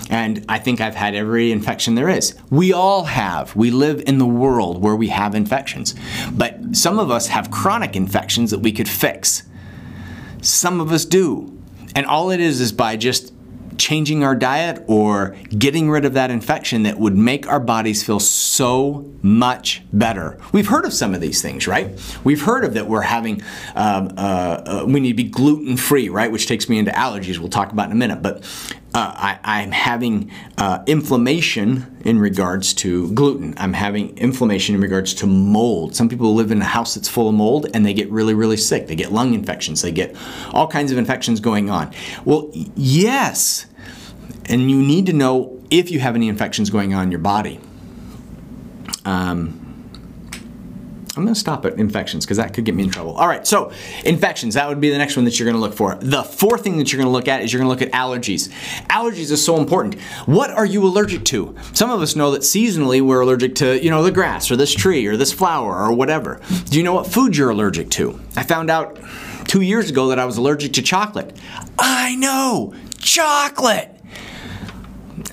And 0.09 0.45
I 0.47 0.59
think 0.59 0.79
I've 0.79 0.95
had 0.95 1.15
every 1.15 1.51
infection 1.51 1.95
there 1.95 2.09
is. 2.09 2.35
We 2.49 2.73
all 2.73 3.05
have. 3.05 3.55
We 3.55 3.71
live 3.71 4.01
in 4.05 4.17
the 4.17 4.25
world 4.25 4.81
where 4.81 4.95
we 4.95 5.09
have 5.09 5.35
infections. 5.35 5.95
But 6.31 6.75
some 6.75 6.99
of 6.99 7.11
us 7.11 7.27
have 7.27 7.51
chronic 7.51 7.95
infections 7.95 8.51
that 8.51 8.59
we 8.59 8.71
could 8.71 8.87
fix. 8.87 9.43
Some 10.41 10.79
of 10.79 10.91
us 10.91 11.05
do. 11.05 11.53
And 11.95 12.05
all 12.05 12.31
it 12.31 12.39
is 12.39 12.61
is 12.61 12.71
by 12.71 12.95
just 12.95 13.33
changing 13.77 14.23
our 14.23 14.35
diet 14.35 14.83
or 14.87 15.35
getting 15.57 15.89
rid 15.89 16.05
of 16.05 16.13
that 16.13 16.31
infection 16.31 16.83
that 16.83 16.97
would 16.97 17.15
make 17.15 17.47
our 17.47 17.59
bodies 17.59 18.03
feel 18.03 18.19
so 18.19 19.11
much 19.21 19.83
better. 19.93 20.37
We've 20.51 20.67
heard 20.67 20.85
of 20.85 20.93
some 20.93 21.13
of 21.13 21.21
these 21.21 21.41
things, 21.41 21.67
right? 21.67 21.89
We've 22.23 22.41
heard 22.41 22.63
of 22.65 22.73
that 22.73 22.87
we're 22.87 23.01
having, 23.01 23.41
um, 23.75 24.13
uh, 24.17 24.21
uh, 24.81 24.85
we 24.87 24.99
need 24.99 25.09
to 25.09 25.23
be 25.23 25.29
gluten 25.29 25.77
free, 25.77 26.09
right? 26.09 26.31
Which 26.31 26.47
takes 26.47 26.67
me 26.67 26.79
into 26.79 26.91
allergies, 26.91 27.37
we'll 27.37 27.49
talk 27.49 27.71
about 27.71 27.87
in 27.87 27.91
a 27.91 27.95
minute. 27.95 28.21
But 28.21 28.43
uh, 28.93 29.37
I, 29.43 29.61
am 29.61 29.71
having 29.71 30.31
uh, 30.57 30.83
inflammation 30.87 31.97
in 32.03 32.19
regards 32.19 32.73
to 32.75 33.11
gluten. 33.13 33.53
I'm 33.57 33.73
having 33.73 34.17
inflammation 34.17 34.75
in 34.75 34.81
regards 34.81 35.13
to 35.15 35.27
mold. 35.27 35.95
Some 35.95 36.09
people 36.09 36.33
live 36.33 36.51
in 36.51 36.61
a 36.61 36.65
house 36.65 36.95
that's 36.95 37.07
full 37.07 37.29
of 37.29 37.35
mold 37.35 37.67
and 37.73 37.85
they 37.85 37.93
get 37.93 38.09
really, 38.09 38.33
really 38.33 38.57
sick. 38.57 38.87
They 38.87 38.95
get 38.95 39.11
lung 39.11 39.33
infections. 39.33 39.81
They 39.81 39.91
get 39.91 40.15
all 40.51 40.67
kinds 40.67 40.91
of 40.91 40.97
infections 40.97 41.39
going 41.39 41.69
on. 41.69 41.93
Well, 42.25 42.49
yes, 42.75 43.67
and 44.45 44.71
you 44.71 44.81
need 44.81 45.05
to 45.07 45.13
know 45.13 45.61
if 45.69 45.91
you 45.91 45.99
have 45.99 46.15
any 46.15 46.29
infections 46.29 46.69
going 46.69 46.93
on 46.93 47.03
in 47.03 47.11
your 47.11 47.19
body. 47.19 47.59
Um, 49.05 49.66
I'm 51.17 51.25
to 51.33 51.39
stop 51.39 51.65
at 51.65 51.73
infections 51.73 52.25
because 52.25 52.37
that 52.37 52.53
could 52.53 52.65
get 52.65 52.75
me 52.75 52.83
in 52.83 52.89
trouble. 52.89 53.13
All 53.13 53.27
right, 53.27 53.45
so 53.45 53.71
infections, 54.05 54.53
that 54.53 54.67
would 54.67 54.79
be 54.79 54.89
the 54.89 54.97
next 54.97 55.15
one 55.15 55.25
that 55.25 55.39
you're 55.39 55.51
to 55.55 55.59
look 55.59 55.73
for. 55.73 55.95
The 55.95 56.23
fourth 56.23 56.63
thing 56.63 56.77
that 56.77 56.91
you're 56.91 57.01
to 57.01 57.09
look 57.09 57.27
at 57.27 57.41
is 57.41 57.51
you're 57.51 57.61
to 57.61 57.67
look 57.67 57.81
at 57.81 57.91
allergies. 57.91 58.49
Allergies 58.89 59.31
is 59.31 59.43
so 59.43 59.57
important. 59.57 59.99
What 60.25 60.51
are 60.51 60.65
you 60.65 60.85
allergic 60.85 61.25
to? 61.25 61.55
Some 61.73 61.89
of 61.89 62.01
us 62.01 62.15
know 62.15 62.31
that 62.31 62.41
seasonally 62.41 63.01
we're 63.01 63.21
allergic 63.21 63.55
to, 63.55 63.83
you 63.83 63.89
know, 63.89 64.03
the 64.03 64.11
grass 64.11 64.51
or 64.51 64.55
this 64.55 64.73
tree 64.73 65.05
or 65.07 65.17
this 65.17 65.33
flower 65.33 65.75
or 65.75 65.91
whatever. 65.93 66.41
Do 66.69 66.77
you 66.77 66.83
know 66.83 66.93
what 66.93 67.07
food 67.07 67.35
you're 67.35 67.49
allergic 67.49 67.89
to? 67.91 68.19
I 68.35 68.43
found 68.43 68.69
out 68.69 68.99
two 69.45 69.61
years 69.61 69.89
ago 69.89 70.09
that 70.09 70.19
I 70.19 70.25
was 70.25 70.37
allergic 70.37 70.73
to 70.73 70.81
chocolate. 70.81 71.35
I 71.79 72.15
know, 72.15 72.73
chocolate. 72.99 73.93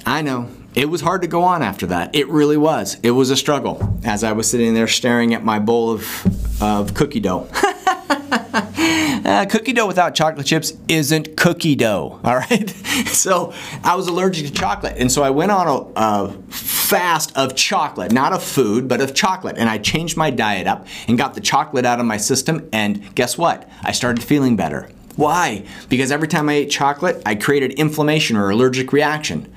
I 0.06 0.22
know. 0.22 0.48
It 0.74 0.90
was 0.90 1.02
hard 1.02 1.22
to 1.22 1.28
go 1.28 1.44
on 1.44 1.62
after 1.62 1.86
that. 1.86 2.16
It 2.16 2.28
really 2.28 2.56
was. 2.56 2.98
It 3.04 3.12
was 3.12 3.30
a 3.30 3.36
struggle 3.36 3.96
as 4.04 4.24
I 4.24 4.32
was 4.32 4.50
sitting 4.50 4.74
there 4.74 4.88
staring 4.88 5.32
at 5.32 5.44
my 5.44 5.60
bowl 5.60 5.92
of, 5.92 6.62
of 6.62 6.94
cookie 6.94 7.20
dough. 7.20 7.48
uh, 7.54 9.46
cookie 9.48 9.72
dough 9.72 9.86
without 9.86 10.16
chocolate 10.16 10.46
chips 10.46 10.72
isn't 10.88 11.36
cookie 11.36 11.76
dough, 11.76 12.18
all 12.24 12.36
right? 12.36 12.70
so 13.06 13.54
I 13.84 13.94
was 13.94 14.08
allergic 14.08 14.46
to 14.46 14.52
chocolate, 14.52 14.96
and 14.98 15.12
so 15.12 15.22
I 15.22 15.30
went 15.30 15.52
on 15.52 15.68
a, 15.68 15.92
a 15.94 16.32
fast 16.50 17.36
of 17.36 17.54
chocolate, 17.54 18.10
not 18.10 18.32
of 18.32 18.42
food, 18.42 18.88
but 18.88 19.00
of 19.00 19.14
chocolate, 19.14 19.56
and 19.56 19.68
I 19.68 19.78
changed 19.78 20.16
my 20.16 20.30
diet 20.30 20.66
up 20.66 20.88
and 21.06 21.16
got 21.16 21.34
the 21.34 21.40
chocolate 21.40 21.84
out 21.84 22.00
of 22.00 22.06
my 22.06 22.16
system, 22.16 22.68
and 22.72 23.14
guess 23.14 23.38
what? 23.38 23.68
I 23.82 23.92
started 23.92 24.24
feeling 24.24 24.56
better 24.56 24.88
Why? 25.14 25.64
Because 25.88 26.10
every 26.10 26.26
time 26.26 26.48
I 26.48 26.54
ate 26.54 26.70
chocolate, 26.70 27.22
I 27.24 27.36
created 27.36 27.74
inflammation 27.74 28.36
or 28.36 28.50
allergic 28.50 28.92
reaction. 28.92 29.52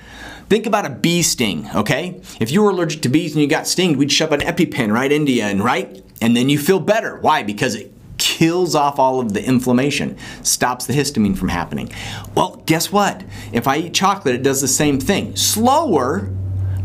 Think 0.50 0.66
about 0.66 0.86
a 0.86 0.90
bee 0.90 1.24
sting, 1.24 1.70
okay? 1.76 2.22
If 2.40 2.52
you 2.52 2.62
were 2.62 2.70
allergic 2.70 3.02
to 3.02 3.10
bees 3.10 3.34
and 3.34 3.42
you 3.42 3.48
got 3.48 3.68
stinged, 3.68 3.98
we'd 3.98 4.12
shove 4.12 4.32
an 4.32 4.40
EpiPen 4.40 4.94
right 4.94 5.12
into 5.12 5.32
you, 5.34 5.44
and 5.44 5.64
right? 5.64 6.04
And 6.22 6.38
then 6.38 6.48
you 6.48 6.58
feel 6.58 6.80
better. 6.80 7.20
Why? 7.20 7.44
Because 7.44 7.76
it 7.76 7.92
kills 8.18 8.74
off 8.76 8.98
all 8.98 9.20
of 9.20 9.34
the 9.34 9.44
inflammation, 9.44 10.18
stops 10.44 10.86
the 10.86 10.94
histamine 10.94 11.38
from 11.38 11.50
happening. 11.50 11.92
Well, 12.34 12.64
guess 12.66 12.92
what? 12.92 13.24
If 13.52 13.68
I 13.68 13.78
eat 13.78 13.94
chocolate, 13.94 14.36
it 14.36 14.44
does 14.44 14.62
the 14.62 14.68
same 14.68 15.00
thing. 15.00 15.36
Slower, 15.36 16.30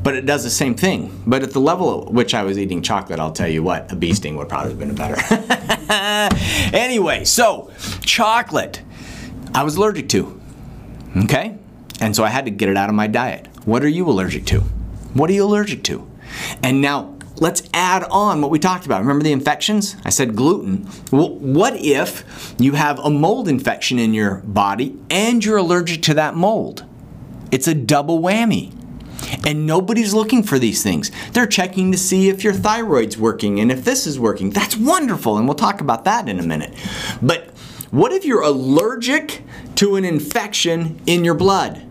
but 0.03 0.17
it 0.17 0.27
does 0.27 0.43
the 0.43 0.51
same 0.51 0.75
thing. 0.75 1.23
But 1.27 1.43
at 1.43 1.53
the 1.53 1.61
level 1.61 2.03
at 2.07 2.13
which 2.13 2.35
I 2.35 2.43
was 2.43 2.59
eating 2.59 2.83
chocolate, 2.83 3.21
I'll 3.21 3.33
tell 3.33 3.49
you 3.49 3.63
what, 3.63 3.91
a 3.93 3.97
bee 3.97 4.13
sting 4.13 4.37
would 4.37 4.49
probably 4.49 4.71
have 4.71 4.79
been 4.79 4.95
better. 4.95 5.17
anyway, 6.77 7.25
so 7.25 7.71
chocolate, 8.01 8.83
I 9.55 9.63
was 9.63 9.77
allergic 9.77 10.09
to. 10.11 10.41
Okay? 11.25 11.57
And 12.01 12.17
so 12.17 12.25
I 12.25 12.29
had 12.29 12.47
to 12.47 12.51
get 12.51 12.69
it 12.69 12.77
out 12.77 12.89
of 12.89 12.95
my 12.95 13.07
diet. 13.07 13.49
What 13.65 13.85
are 13.85 13.89
you 13.89 14.09
allergic 14.09 14.45
to? 14.47 14.61
What 15.15 15.31
are 15.31 15.33
you 15.33 15.45
allergic 15.45 15.85
to? 15.85 16.11
And 16.63 16.81
now 16.81 17.17
let's 17.37 17.63
add 17.73 18.05
on 18.05 18.41
what 18.41 18.51
we 18.51 18.59
talked 18.59 18.87
about. 18.87 19.01
Remember 19.01 19.23
the 19.23 19.33
infections? 19.33 19.97
I 20.05 20.11
said 20.11 20.35
gluten. 20.35 20.89
Well, 21.11 21.31
what 21.37 21.77
if 21.77 22.55
you 22.59 22.73
have 22.73 22.99
a 22.99 23.11
mold 23.11 23.49
infection 23.49 23.99
in 23.99 24.15
your 24.15 24.37
body 24.37 24.99
and 25.11 25.45
you're 25.45 25.59
allergic 25.59 26.03
to 26.03 26.15
that 26.15 26.35
mold? 26.35 26.85
It's 27.53 27.69
a 27.69 27.75
double 27.75 28.21
whammy. 28.21 28.75
And 29.47 29.67
nobody's 29.67 30.13
looking 30.13 30.43
for 30.43 30.59
these 30.59 30.83
things. 30.83 31.13
They're 31.33 31.47
checking 31.47 31.93
to 31.93 31.99
see 31.99 32.29
if 32.29 32.43
your 32.43 32.53
thyroid's 32.53 33.17
working 33.17 33.61
and 33.61 33.71
if 33.71 33.85
this 33.85 34.07
is 34.07 34.19
working. 34.19 34.51
That's 34.51 34.77
wonderful, 34.77 35.37
and 35.37 35.47
we'll 35.47 35.55
talk 35.55 35.81
about 35.81 36.05
that 36.05 36.29
in 36.29 36.41
a 36.41 36.43
minute. 36.43 36.75
But 37.21 37.51
what 37.91 38.13
if 38.13 38.25
you're 38.25 38.43
allergic 38.43 39.43
to 39.77 39.97
an 39.97 40.05
infection 40.05 41.01
in 41.07 41.25
your 41.25 41.35
blood? 41.35 41.87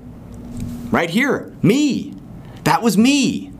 Right 0.92 1.10
here, 1.10 1.56
me. 1.62 2.14
That 2.66 2.82
was 2.82 2.98
me. 2.98 3.54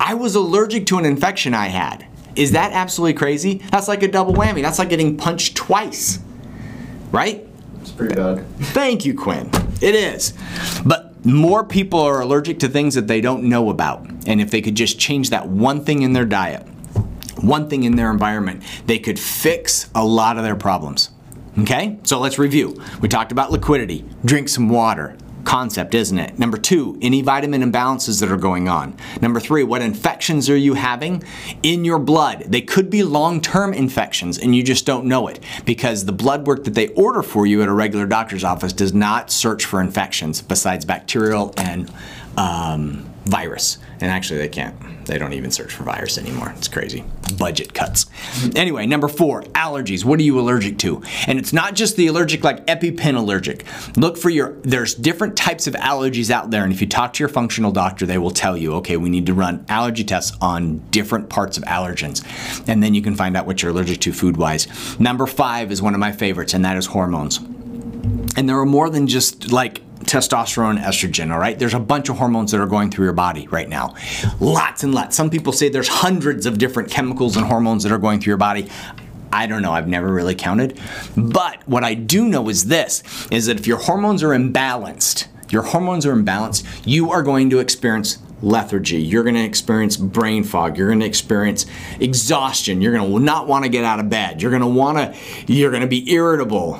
I 0.00 0.14
was 0.14 0.34
allergic 0.34 0.86
to 0.86 0.98
an 0.98 1.04
infection 1.04 1.52
I 1.52 1.66
had. 1.66 2.06
Is 2.34 2.52
that 2.52 2.72
absolutely 2.72 3.14
crazy? 3.14 3.62
That's 3.70 3.88
like 3.88 4.02
a 4.02 4.08
double 4.08 4.32
whammy. 4.32 4.62
That's 4.62 4.78
like 4.78 4.88
getting 4.88 5.18
punched 5.18 5.54
twice. 5.54 6.18
Right? 7.12 7.46
It's 7.82 7.90
pretty 7.90 8.14
bad. 8.14 8.46
Thank 8.58 9.04
you, 9.04 9.14
Quinn. 9.14 9.50
It 9.82 9.94
is. 9.94 10.32
But 10.84 11.24
more 11.26 11.62
people 11.62 12.00
are 12.00 12.22
allergic 12.22 12.58
to 12.60 12.68
things 12.68 12.94
that 12.94 13.06
they 13.06 13.20
don't 13.20 13.44
know 13.44 13.68
about. 13.68 14.08
And 14.26 14.40
if 14.40 14.50
they 14.50 14.62
could 14.62 14.74
just 14.74 14.98
change 14.98 15.30
that 15.30 15.48
one 15.48 15.84
thing 15.84 16.02
in 16.02 16.14
their 16.14 16.24
diet, 16.24 16.66
one 17.40 17.68
thing 17.68 17.84
in 17.84 17.96
their 17.96 18.10
environment, 18.10 18.62
they 18.86 18.98
could 18.98 19.18
fix 19.18 19.90
a 19.94 20.04
lot 20.04 20.38
of 20.38 20.42
their 20.42 20.56
problems. 20.56 21.10
Okay? 21.58 21.98
So 22.04 22.18
let's 22.18 22.38
review. 22.38 22.80
We 23.02 23.08
talked 23.08 23.32
about 23.32 23.50
liquidity. 23.50 24.04
Drink 24.24 24.48
some 24.48 24.70
water 24.70 25.16
concept, 25.48 25.94
isn't 25.94 26.18
it? 26.18 26.38
Number 26.38 26.58
two, 26.58 26.98
any 27.00 27.22
vitamin 27.22 27.62
imbalances 27.62 28.20
that 28.20 28.30
are 28.30 28.36
going 28.36 28.68
on. 28.68 28.94
Number 29.22 29.40
three, 29.40 29.64
what 29.64 29.80
infections 29.80 30.50
are 30.50 30.56
you 30.56 30.74
having 30.74 31.24
in 31.62 31.86
your 31.86 31.98
blood? 31.98 32.40
They 32.40 32.60
could 32.60 32.90
be 32.90 33.02
long-term 33.02 33.72
infections 33.72 34.38
and 34.38 34.54
you 34.54 34.62
just 34.62 34.84
don't 34.84 35.06
know 35.06 35.26
it 35.26 35.40
because 35.64 36.04
the 36.04 36.12
blood 36.12 36.46
work 36.46 36.64
that 36.64 36.74
they 36.74 36.88
order 36.88 37.22
for 37.22 37.46
you 37.46 37.62
at 37.62 37.68
a 37.68 37.72
regular 37.72 38.06
doctor's 38.06 38.44
office 38.44 38.74
does 38.74 38.92
not 38.92 39.30
search 39.30 39.64
for 39.64 39.80
infections 39.80 40.42
besides 40.42 40.84
bacterial 40.84 41.54
and 41.56 41.90
um, 42.36 43.10
virus. 43.28 43.78
And 44.00 44.10
actually 44.10 44.38
they 44.38 44.48
can't. 44.48 44.74
They 45.06 45.18
don't 45.18 45.32
even 45.32 45.50
search 45.50 45.72
for 45.72 45.84
virus 45.84 46.18
anymore. 46.18 46.52
It's 46.56 46.68
crazy. 46.68 47.04
Budget 47.38 47.72
cuts. 47.74 48.06
Anyway, 48.54 48.86
number 48.86 49.08
four, 49.08 49.42
allergies. 49.54 50.04
What 50.04 50.18
are 50.18 50.22
you 50.22 50.38
allergic 50.38 50.78
to? 50.78 51.02
And 51.26 51.38
it's 51.38 51.52
not 51.52 51.74
just 51.74 51.96
the 51.96 52.06
allergic 52.06 52.44
like 52.44 52.66
EpiPen 52.66 53.16
allergic. 53.16 53.64
Look 53.96 54.16
for 54.16 54.30
your, 54.30 54.52
there's 54.62 54.94
different 54.94 55.36
types 55.36 55.66
of 55.66 55.74
allergies 55.74 56.30
out 56.30 56.50
there. 56.50 56.64
And 56.64 56.72
if 56.72 56.80
you 56.80 56.86
talk 56.86 57.12
to 57.14 57.22
your 57.22 57.28
functional 57.28 57.72
doctor, 57.72 58.06
they 58.06 58.18
will 58.18 58.30
tell 58.30 58.56
you, 58.56 58.74
okay, 58.74 58.96
we 58.96 59.08
need 59.08 59.26
to 59.26 59.34
run 59.34 59.64
allergy 59.68 60.04
tests 60.04 60.36
on 60.40 60.78
different 60.90 61.28
parts 61.28 61.56
of 61.56 61.64
allergens. 61.64 62.24
And 62.68 62.82
then 62.82 62.94
you 62.94 63.02
can 63.02 63.14
find 63.14 63.36
out 63.36 63.46
what 63.46 63.62
you're 63.62 63.72
allergic 63.72 64.00
to 64.00 64.12
food 64.12 64.36
wise. 64.36 64.98
Number 64.98 65.26
five 65.26 65.70
is 65.70 65.80
one 65.80 65.94
of 65.94 66.00
my 66.00 66.12
favorites, 66.12 66.54
and 66.54 66.64
that 66.64 66.76
is 66.76 66.86
hormones. 66.86 67.38
And 68.36 68.48
there 68.48 68.58
are 68.58 68.66
more 68.66 68.90
than 68.90 69.06
just 69.06 69.50
like 69.50 69.82
testosterone, 70.04 70.80
estrogen, 70.80 71.32
all 71.32 71.38
right? 71.38 71.58
There's 71.58 71.74
a 71.74 71.80
bunch 71.80 72.08
of 72.08 72.18
hormones 72.18 72.52
that 72.52 72.60
are 72.60 72.66
going 72.66 72.90
through 72.90 73.06
your 73.06 73.14
body 73.14 73.46
right 73.48 73.68
now. 73.68 73.94
Lots 74.40 74.82
and 74.82 74.94
lots. 74.94 75.16
Some 75.16 75.30
people 75.30 75.52
say 75.52 75.68
there's 75.68 75.88
hundreds 75.88 76.46
of 76.46 76.58
different 76.58 76.90
chemicals 76.90 77.36
and 77.36 77.46
hormones 77.46 77.82
that 77.82 77.92
are 77.92 77.98
going 77.98 78.20
through 78.20 78.32
your 78.32 78.38
body. 78.38 78.68
I 79.32 79.46
don't 79.46 79.62
know, 79.62 79.72
I've 79.72 79.88
never 79.88 80.12
really 80.12 80.34
counted. 80.34 80.80
But 81.16 81.66
what 81.68 81.84
I 81.84 81.94
do 81.94 82.26
know 82.26 82.48
is 82.48 82.66
this, 82.66 83.02
is 83.30 83.46
that 83.46 83.58
if 83.58 83.66
your 83.66 83.78
hormones 83.78 84.22
are 84.22 84.30
imbalanced, 84.30 85.26
your 85.50 85.62
hormones 85.62 86.06
are 86.06 86.14
imbalanced, 86.14 86.64
you 86.86 87.10
are 87.10 87.22
going 87.22 87.50
to 87.50 87.58
experience 87.58 88.18
lethargy. 88.42 89.02
You're 89.02 89.24
going 89.24 89.34
to 89.34 89.44
experience 89.44 89.96
brain 89.96 90.44
fog. 90.44 90.78
You're 90.78 90.88
going 90.88 91.00
to 91.00 91.06
experience 91.06 91.66
exhaustion. 92.00 92.80
You're 92.80 92.92
going 92.92 93.10
to 93.10 93.18
not 93.18 93.48
want 93.48 93.64
to 93.64 93.68
get 93.68 93.84
out 93.84 94.00
of 94.00 94.08
bed. 94.08 94.40
You're 94.40 94.50
going 94.50 94.62
to 94.62 94.68
want 94.68 94.98
to 94.98 95.52
you're 95.52 95.70
going 95.70 95.82
to 95.82 95.88
be 95.88 96.10
irritable. 96.12 96.72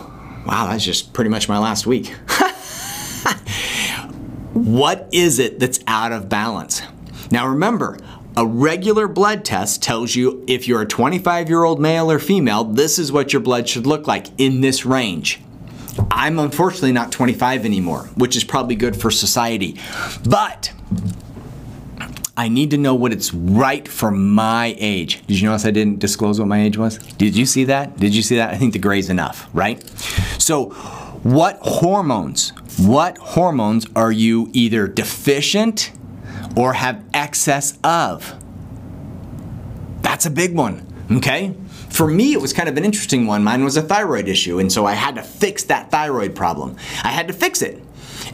Wow, 0.47 0.69
that's 0.71 0.85
just 0.85 1.13
pretty 1.13 1.31
much 1.31 1.49
my 1.49 1.59
last 1.59 1.87
week. 1.87 2.15
what 4.69 5.09
is 5.13 5.39
it 5.39 5.59
that's 5.59 5.81
out 5.87 6.13
of 6.13 6.29
balance? 6.29 6.83
Now 7.31 7.49
remember, 7.49 7.97
a 8.37 8.47
regular 8.47 9.09
blood 9.09 9.43
test 9.43 9.83
tells 9.83 10.15
you 10.15 10.45
if 10.47 10.69
you're 10.69 10.83
a 10.83 10.87
25 10.87 11.49
year 11.49 11.65
old 11.65 11.81
male 11.81 12.11
or 12.11 12.19
female, 12.19 12.65
this 12.65 12.99
is 12.99 13.11
what 13.11 13.33
your 13.33 13.41
blood 13.41 13.67
should 13.67 13.87
look 13.87 14.07
like 14.07 14.27
in 14.37 14.61
this 14.61 14.85
range. 14.85 15.41
I'm 16.11 16.39
unfortunately 16.39 16.93
not 16.93 17.11
25 17.11 17.65
anymore, 17.65 18.11
which 18.17 18.37
is 18.37 18.45
probably 18.45 18.77
good 18.77 18.95
for 18.95 19.11
society. 19.11 19.81
But 20.29 20.73
I 22.38 22.49
need 22.49 22.71
to 22.71 22.78
know 22.78 22.95
what 22.95 23.12
it's 23.12 23.35
right 23.35 23.88
for 23.88 24.12
my 24.12 24.76
age. 24.78 25.26
Did 25.26 25.40
you 25.40 25.49
notice 25.49 25.64
I 25.64 25.73
didn't 25.73 25.99
disclose 25.99 26.38
what 26.38 26.47
my 26.47 26.62
age 26.62 26.78
was? 26.78 26.99
Did 26.99 27.37
you 27.37 27.45
see 27.45 27.64
that? 27.64 27.97
Did 27.97 28.14
you 28.14 28.23
see 28.23 28.37
that? 28.37 28.54
I 28.54 28.57
think 28.57 28.75
the 28.75 28.78
gray's 28.78 29.11
enough, 29.11 29.49
right? 29.52 29.85
So, 30.38 30.71
what 31.25 31.59
hormones, 31.61 32.50
what 32.78 33.18
hormones 33.18 33.88
are 33.97 34.12
you 34.12 34.50
either 34.52 34.87
deficient 34.87 35.90
or 36.57 36.75
have 36.75 37.04
excess 37.12 37.76
of? 37.83 38.37
That's 40.02 40.25
a 40.25 40.30
big 40.30 40.54
one, 40.54 40.87
okay? 41.11 41.57
For 41.90 42.07
me, 42.07 42.35
it 42.35 42.40
was 42.40 42.52
kind 42.52 42.68
of 42.68 42.76
an 42.76 42.85
interesting 42.85 43.26
one. 43.26 43.42
Mine 43.42 43.64
was 43.64 43.76
a 43.76 43.83
thyroid 43.83 44.28
issue, 44.28 44.61
and 44.61 44.71
so 44.71 44.87
I 44.87 44.92
had 44.92 45.16
to 45.16 45.25
fix 45.25 45.64
that 45.64 45.90
thyroid 45.90 46.37
problem. 46.37 46.76
I 47.02 47.09
had 47.09 47.26
to 47.26 47.35
fix 47.35 47.62
it. 47.62 47.83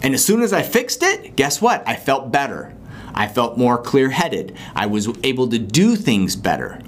And 0.03 0.13
as 0.13 0.23
soon 0.23 0.43
as 0.43 0.53
I 0.53 0.61
fixed 0.61 1.03
it, 1.03 1.37
guess 1.37 1.63
what? 1.63 1.83
I 1.89 1.97
felt 1.97 2.31
better. 2.31 2.75
I 3.15 3.29
felt 3.29 3.57
more 3.57 3.79
clear 3.79 4.11
headed. 4.11 4.57
I 4.75 4.87
was 4.87 5.09
able 5.23 5.49
to 5.49 5.59
do 5.59 5.97
things 5.97 6.37
better. 6.37 6.81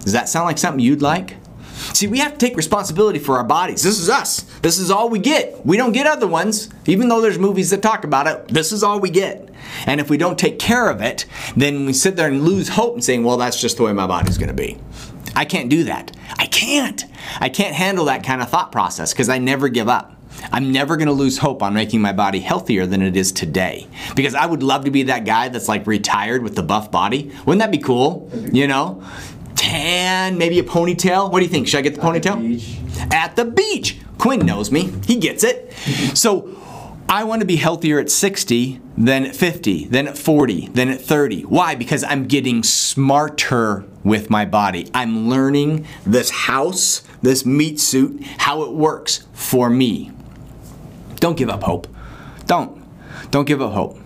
Does 0.00 0.12
that 0.12 0.28
sound 0.28 0.46
like 0.46 0.58
something 0.58 0.80
you'd 0.80 1.02
like? 1.02 1.36
See, 1.92 2.06
we 2.06 2.18
have 2.18 2.32
to 2.32 2.38
take 2.38 2.56
responsibility 2.56 3.18
for 3.18 3.36
our 3.36 3.44
bodies. 3.44 3.82
This 3.82 3.98
is 3.98 4.08
us. 4.08 4.42
This 4.62 4.78
is 4.78 4.90
all 4.90 5.08
we 5.08 5.18
get. 5.18 5.64
We 5.66 5.76
don't 5.76 5.92
get 5.92 6.06
other 6.06 6.26
ones. 6.26 6.68
Even 6.86 7.08
though 7.08 7.20
there's 7.20 7.38
movies 7.38 7.70
that 7.70 7.82
talk 7.82 8.04
about 8.04 8.26
it, 8.26 8.48
this 8.48 8.72
is 8.72 8.82
all 8.82 9.00
we 9.00 9.10
get. 9.10 9.50
And 9.86 10.00
if 10.00 10.08
we 10.08 10.16
don't 10.16 10.38
take 10.38 10.58
care 10.58 10.88
of 10.88 11.00
it, 11.00 11.26
then 11.56 11.86
we 11.86 11.92
sit 11.92 12.16
there 12.16 12.28
and 12.28 12.44
lose 12.44 12.68
hope 12.68 12.94
and 12.94 13.04
saying, 13.04 13.24
well, 13.24 13.36
that's 13.36 13.60
just 13.60 13.76
the 13.76 13.82
way 13.82 13.92
my 13.92 14.06
body's 14.06 14.38
going 14.38 14.48
to 14.48 14.54
be. 14.54 14.78
I 15.34 15.44
can't 15.44 15.70
do 15.70 15.84
that. 15.84 16.16
I 16.36 16.46
can't. 16.46 17.04
I 17.40 17.48
can't 17.48 17.74
handle 17.74 18.04
that 18.06 18.24
kind 18.24 18.42
of 18.42 18.50
thought 18.50 18.70
process 18.70 19.12
because 19.12 19.28
I 19.28 19.38
never 19.38 19.68
give 19.68 19.88
up. 19.88 20.16
I'm 20.50 20.72
never 20.72 20.96
gonna 20.96 21.12
lose 21.12 21.38
hope 21.38 21.62
on 21.62 21.74
making 21.74 22.00
my 22.00 22.12
body 22.12 22.40
healthier 22.40 22.86
than 22.86 23.02
it 23.02 23.16
is 23.16 23.32
today. 23.32 23.86
Because 24.16 24.34
I 24.34 24.46
would 24.46 24.62
love 24.62 24.84
to 24.86 24.90
be 24.90 25.04
that 25.04 25.24
guy 25.24 25.48
that's 25.48 25.68
like 25.68 25.86
retired 25.86 26.42
with 26.42 26.56
the 26.56 26.62
buff 26.62 26.90
body. 26.90 27.30
Wouldn't 27.46 27.60
that 27.60 27.70
be 27.70 27.78
cool? 27.78 28.30
You 28.52 28.66
know? 28.66 29.02
Tan, 29.54 30.38
maybe 30.38 30.58
a 30.58 30.62
ponytail. 30.64 31.30
What 31.30 31.38
do 31.38 31.44
you 31.44 31.50
think? 31.50 31.68
Should 31.68 31.78
I 31.78 31.82
get 31.82 31.94
the 31.94 32.00
At 32.04 32.12
the 32.22 32.28
ponytail? 32.30 32.40
beach. 32.40 32.76
At 33.12 33.36
the 33.36 33.44
beach. 33.44 33.98
Quinn 34.18 34.44
knows 34.44 34.70
me. 34.70 34.92
He 35.06 35.16
gets 35.16 35.44
it. 35.44 35.72
So 36.16 36.56
I 37.08 37.24
want 37.24 37.40
to 37.40 37.46
be 37.46 37.56
healthier 37.56 37.98
at 37.98 38.10
60 38.10 38.80
than 38.96 39.24
at 39.26 39.34
50, 39.36 39.86
then 39.86 40.06
at 40.08 40.16
40, 40.18 40.68
then 40.68 40.88
at 40.88 41.00
30. 41.00 41.42
Why? 41.42 41.74
Because 41.74 42.04
I'm 42.04 42.26
getting 42.26 42.62
smarter 42.62 43.84
with 44.04 44.30
my 44.30 44.44
body. 44.44 44.88
I'm 44.94 45.28
learning 45.28 45.86
this 46.06 46.30
house, 46.30 47.02
this 47.20 47.44
meat 47.46 47.80
suit, 47.80 48.22
how 48.38 48.62
it 48.62 48.72
works 48.72 49.26
for 49.32 49.68
me. 49.70 50.10
Don't 51.22 51.36
give 51.36 51.48
up 51.48 51.62
hope. 51.62 51.86
Don't. 52.46 52.82
Don't 53.30 53.46
give 53.46 53.62
up 53.62 53.72
hope. 53.72 53.96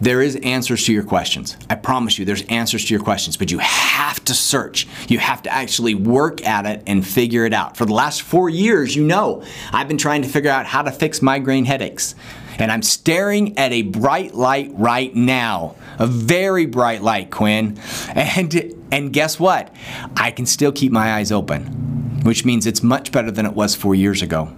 There 0.00 0.20
is 0.20 0.34
answers 0.42 0.84
to 0.86 0.92
your 0.92 1.04
questions. 1.04 1.56
I 1.70 1.76
promise 1.76 2.18
you 2.18 2.24
there's 2.24 2.42
answers 2.46 2.84
to 2.86 2.94
your 2.94 3.00
questions, 3.00 3.36
but 3.36 3.52
you 3.52 3.58
have 3.58 4.24
to 4.24 4.34
search. 4.34 4.88
You 5.08 5.20
have 5.20 5.40
to 5.42 5.52
actually 5.52 5.94
work 5.94 6.44
at 6.44 6.66
it 6.66 6.82
and 6.88 7.06
figure 7.06 7.46
it 7.46 7.52
out. 7.52 7.76
For 7.76 7.84
the 7.86 7.94
last 7.94 8.22
4 8.22 8.48
years, 8.48 8.96
you 8.96 9.04
know, 9.04 9.44
I've 9.72 9.86
been 9.86 9.98
trying 9.98 10.22
to 10.22 10.28
figure 10.28 10.50
out 10.50 10.66
how 10.66 10.82
to 10.82 10.90
fix 10.90 11.22
migraine 11.22 11.64
headaches. 11.64 12.16
And 12.58 12.72
I'm 12.72 12.82
staring 12.82 13.56
at 13.56 13.70
a 13.70 13.82
bright 13.82 14.34
light 14.34 14.72
right 14.74 15.14
now. 15.14 15.76
A 16.00 16.08
very 16.08 16.66
bright 16.66 17.02
light, 17.02 17.30
Quinn. 17.30 17.78
And 18.16 18.74
and 18.90 19.12
guess 19.12 19.38
what? 19.38 19.72
I 20.16 20.32
can 20.32 20.46
still 20.46 20.72
keep 20.72 20.90
my 20.90 21.14
eyes 21.14 21.30
open. 21.30 21.94
which 22.24 22.44
means 22.44 22.66
it's 22.66 22.82
much 22.82 23.12
better 23.12 23.30
than 23.30 23.44
it 23.44 23.52
was 23.52 23.74
four 23.74 23.94
years 23.94 24.22
ago. 24.22 24.50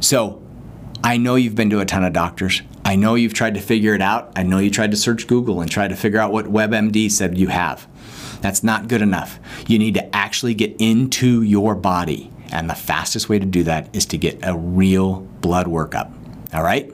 So 0.00 0.40
I 1.04 1.18
know 1.18 1.34
you've 1.34 1.54
been 1.54 1.68
to 1.68 1.80
a 1.80 1.84
ton 1.84 2.02
of 2.02 2.14
doctors. 2.14 2.62
I 2.82 2.96
know 2.96 3.14
you've 3.14 3.34
tried 3.34 3.54
to 3.54 3.60
figure 3.60 3.94
it 3.94 4.00
out. 4.00 4.32
I 4.36 4.42
know 4.42 4.56
you 4.56 4.70
tried 4.70 4.90
to 4.92 4.96
search 4.96 5.26
Google 5.26 5.60
and 5.60 5.70
try 5.70 5.86
to 5.86 5.94
figure 5.94 6.18
out 6.18 6.32
what 6.32 6.46
WebMD 6.46 7.10
said 7.10 7.36
you 7.36 7.48
have. 7.48 7.86
That's 8.40 8.62
not 8.64 8.88
good 8.88 9.02
enough. 9.02 9.38
You 9.68 9.78
need 9.78 9.92
to 9.94 10.16
actually 10.16 10.54
get 10.54 10.74
into 10.78 11.42
your 11.42 11.74
body. 11.74 12.30
And 12.52 12.70
the 12.70 12.74
fastest 12.74 13.28
way 13.28 13.38
to 13.38 13.44
do 13.44 13.64
that 13.64 13.94
is 13.94 14.06
to 14.06 14.18
get 14.18 14.38
a 14.42 14.56
real 14.56 15.20
blood 15.42 15.66
workup. 15.66 16.10
All 16.54 16.62
right? 16.62 16.90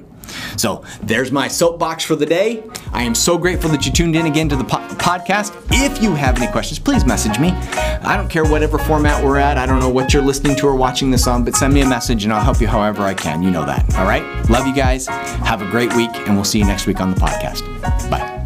So 0.56 0.84
there's 1.02 1.30
my 1.32 1.48
soapbox 1.48 2.04
for 2.04 2.16
the 2.16 2.26
day. 2.26 2.62
I 2.92 3.02
am 3.02 3.14
so 3.14 3.38
grateful 3.38 3.70
that 3.70 3.86
you 3.86 3.92
tuned 3.92 4.16
in 4.16 4.26
again 4.26 4.48
to 4.48 4.56
the 4.56 4.64
po- 4.64 4.78
podcast. 4.96 5.54
If 5.70 6.02
you 6.02 6.14
have 6.14 6.36
any 6.40 6.50
questions, 6.50 6.78
please 6.78 7.04
message 7.04 7.38
me. 7.38 7.50
I 8.02 8.16
don't 8.16 8.28
care 8.28 8.44
whatever 8.44 8.78
format 8.78 9.22
we're 9.24 9.38
at. 9.38 9.58
I 9.58 9.66
don't 9.66 9.80
know 9.80 9.88
what 9.88 10.12
you're 10.12 10.22
listening 10.22 10.56
to 10.56 10.66
or 10.66 10.74
watching 10.74 11.10
this 11.10 11.26
on, 11.26 11.44
but 11.44 11.54
send 11.54 11.74
me 11.74 11.80
a 11.82 11.88
message 11.88 12.24
and 12.24 12.32
I'll 12.32 12.42
help 12.44 12.60
you 12.60 12.66
however 12.66 13.02
I 13.02 13.14
can. 13.14 13.42
You 13.42 13.50
know 13.50 13.64
that. 13.66 13.94
All 13.96 14.04
right? 14.06 14.24
Love 14.50 14.66
you 14.66 14.74
guys. 14.74 15.06
Have 15.06 15.62
a 15.62 15.70
great 15.70 15.94
week, 15.94 16.10
and 16.26 16.34
we'll 16.34 16.44
see 16.44 16.58
you 16.58 16.64
next 16.64 16.86
week 16.86 17.00
on 17.00 17.10
the 17.14 17.20
podcast. 17.20 17.60
Bye. 18.10 18.39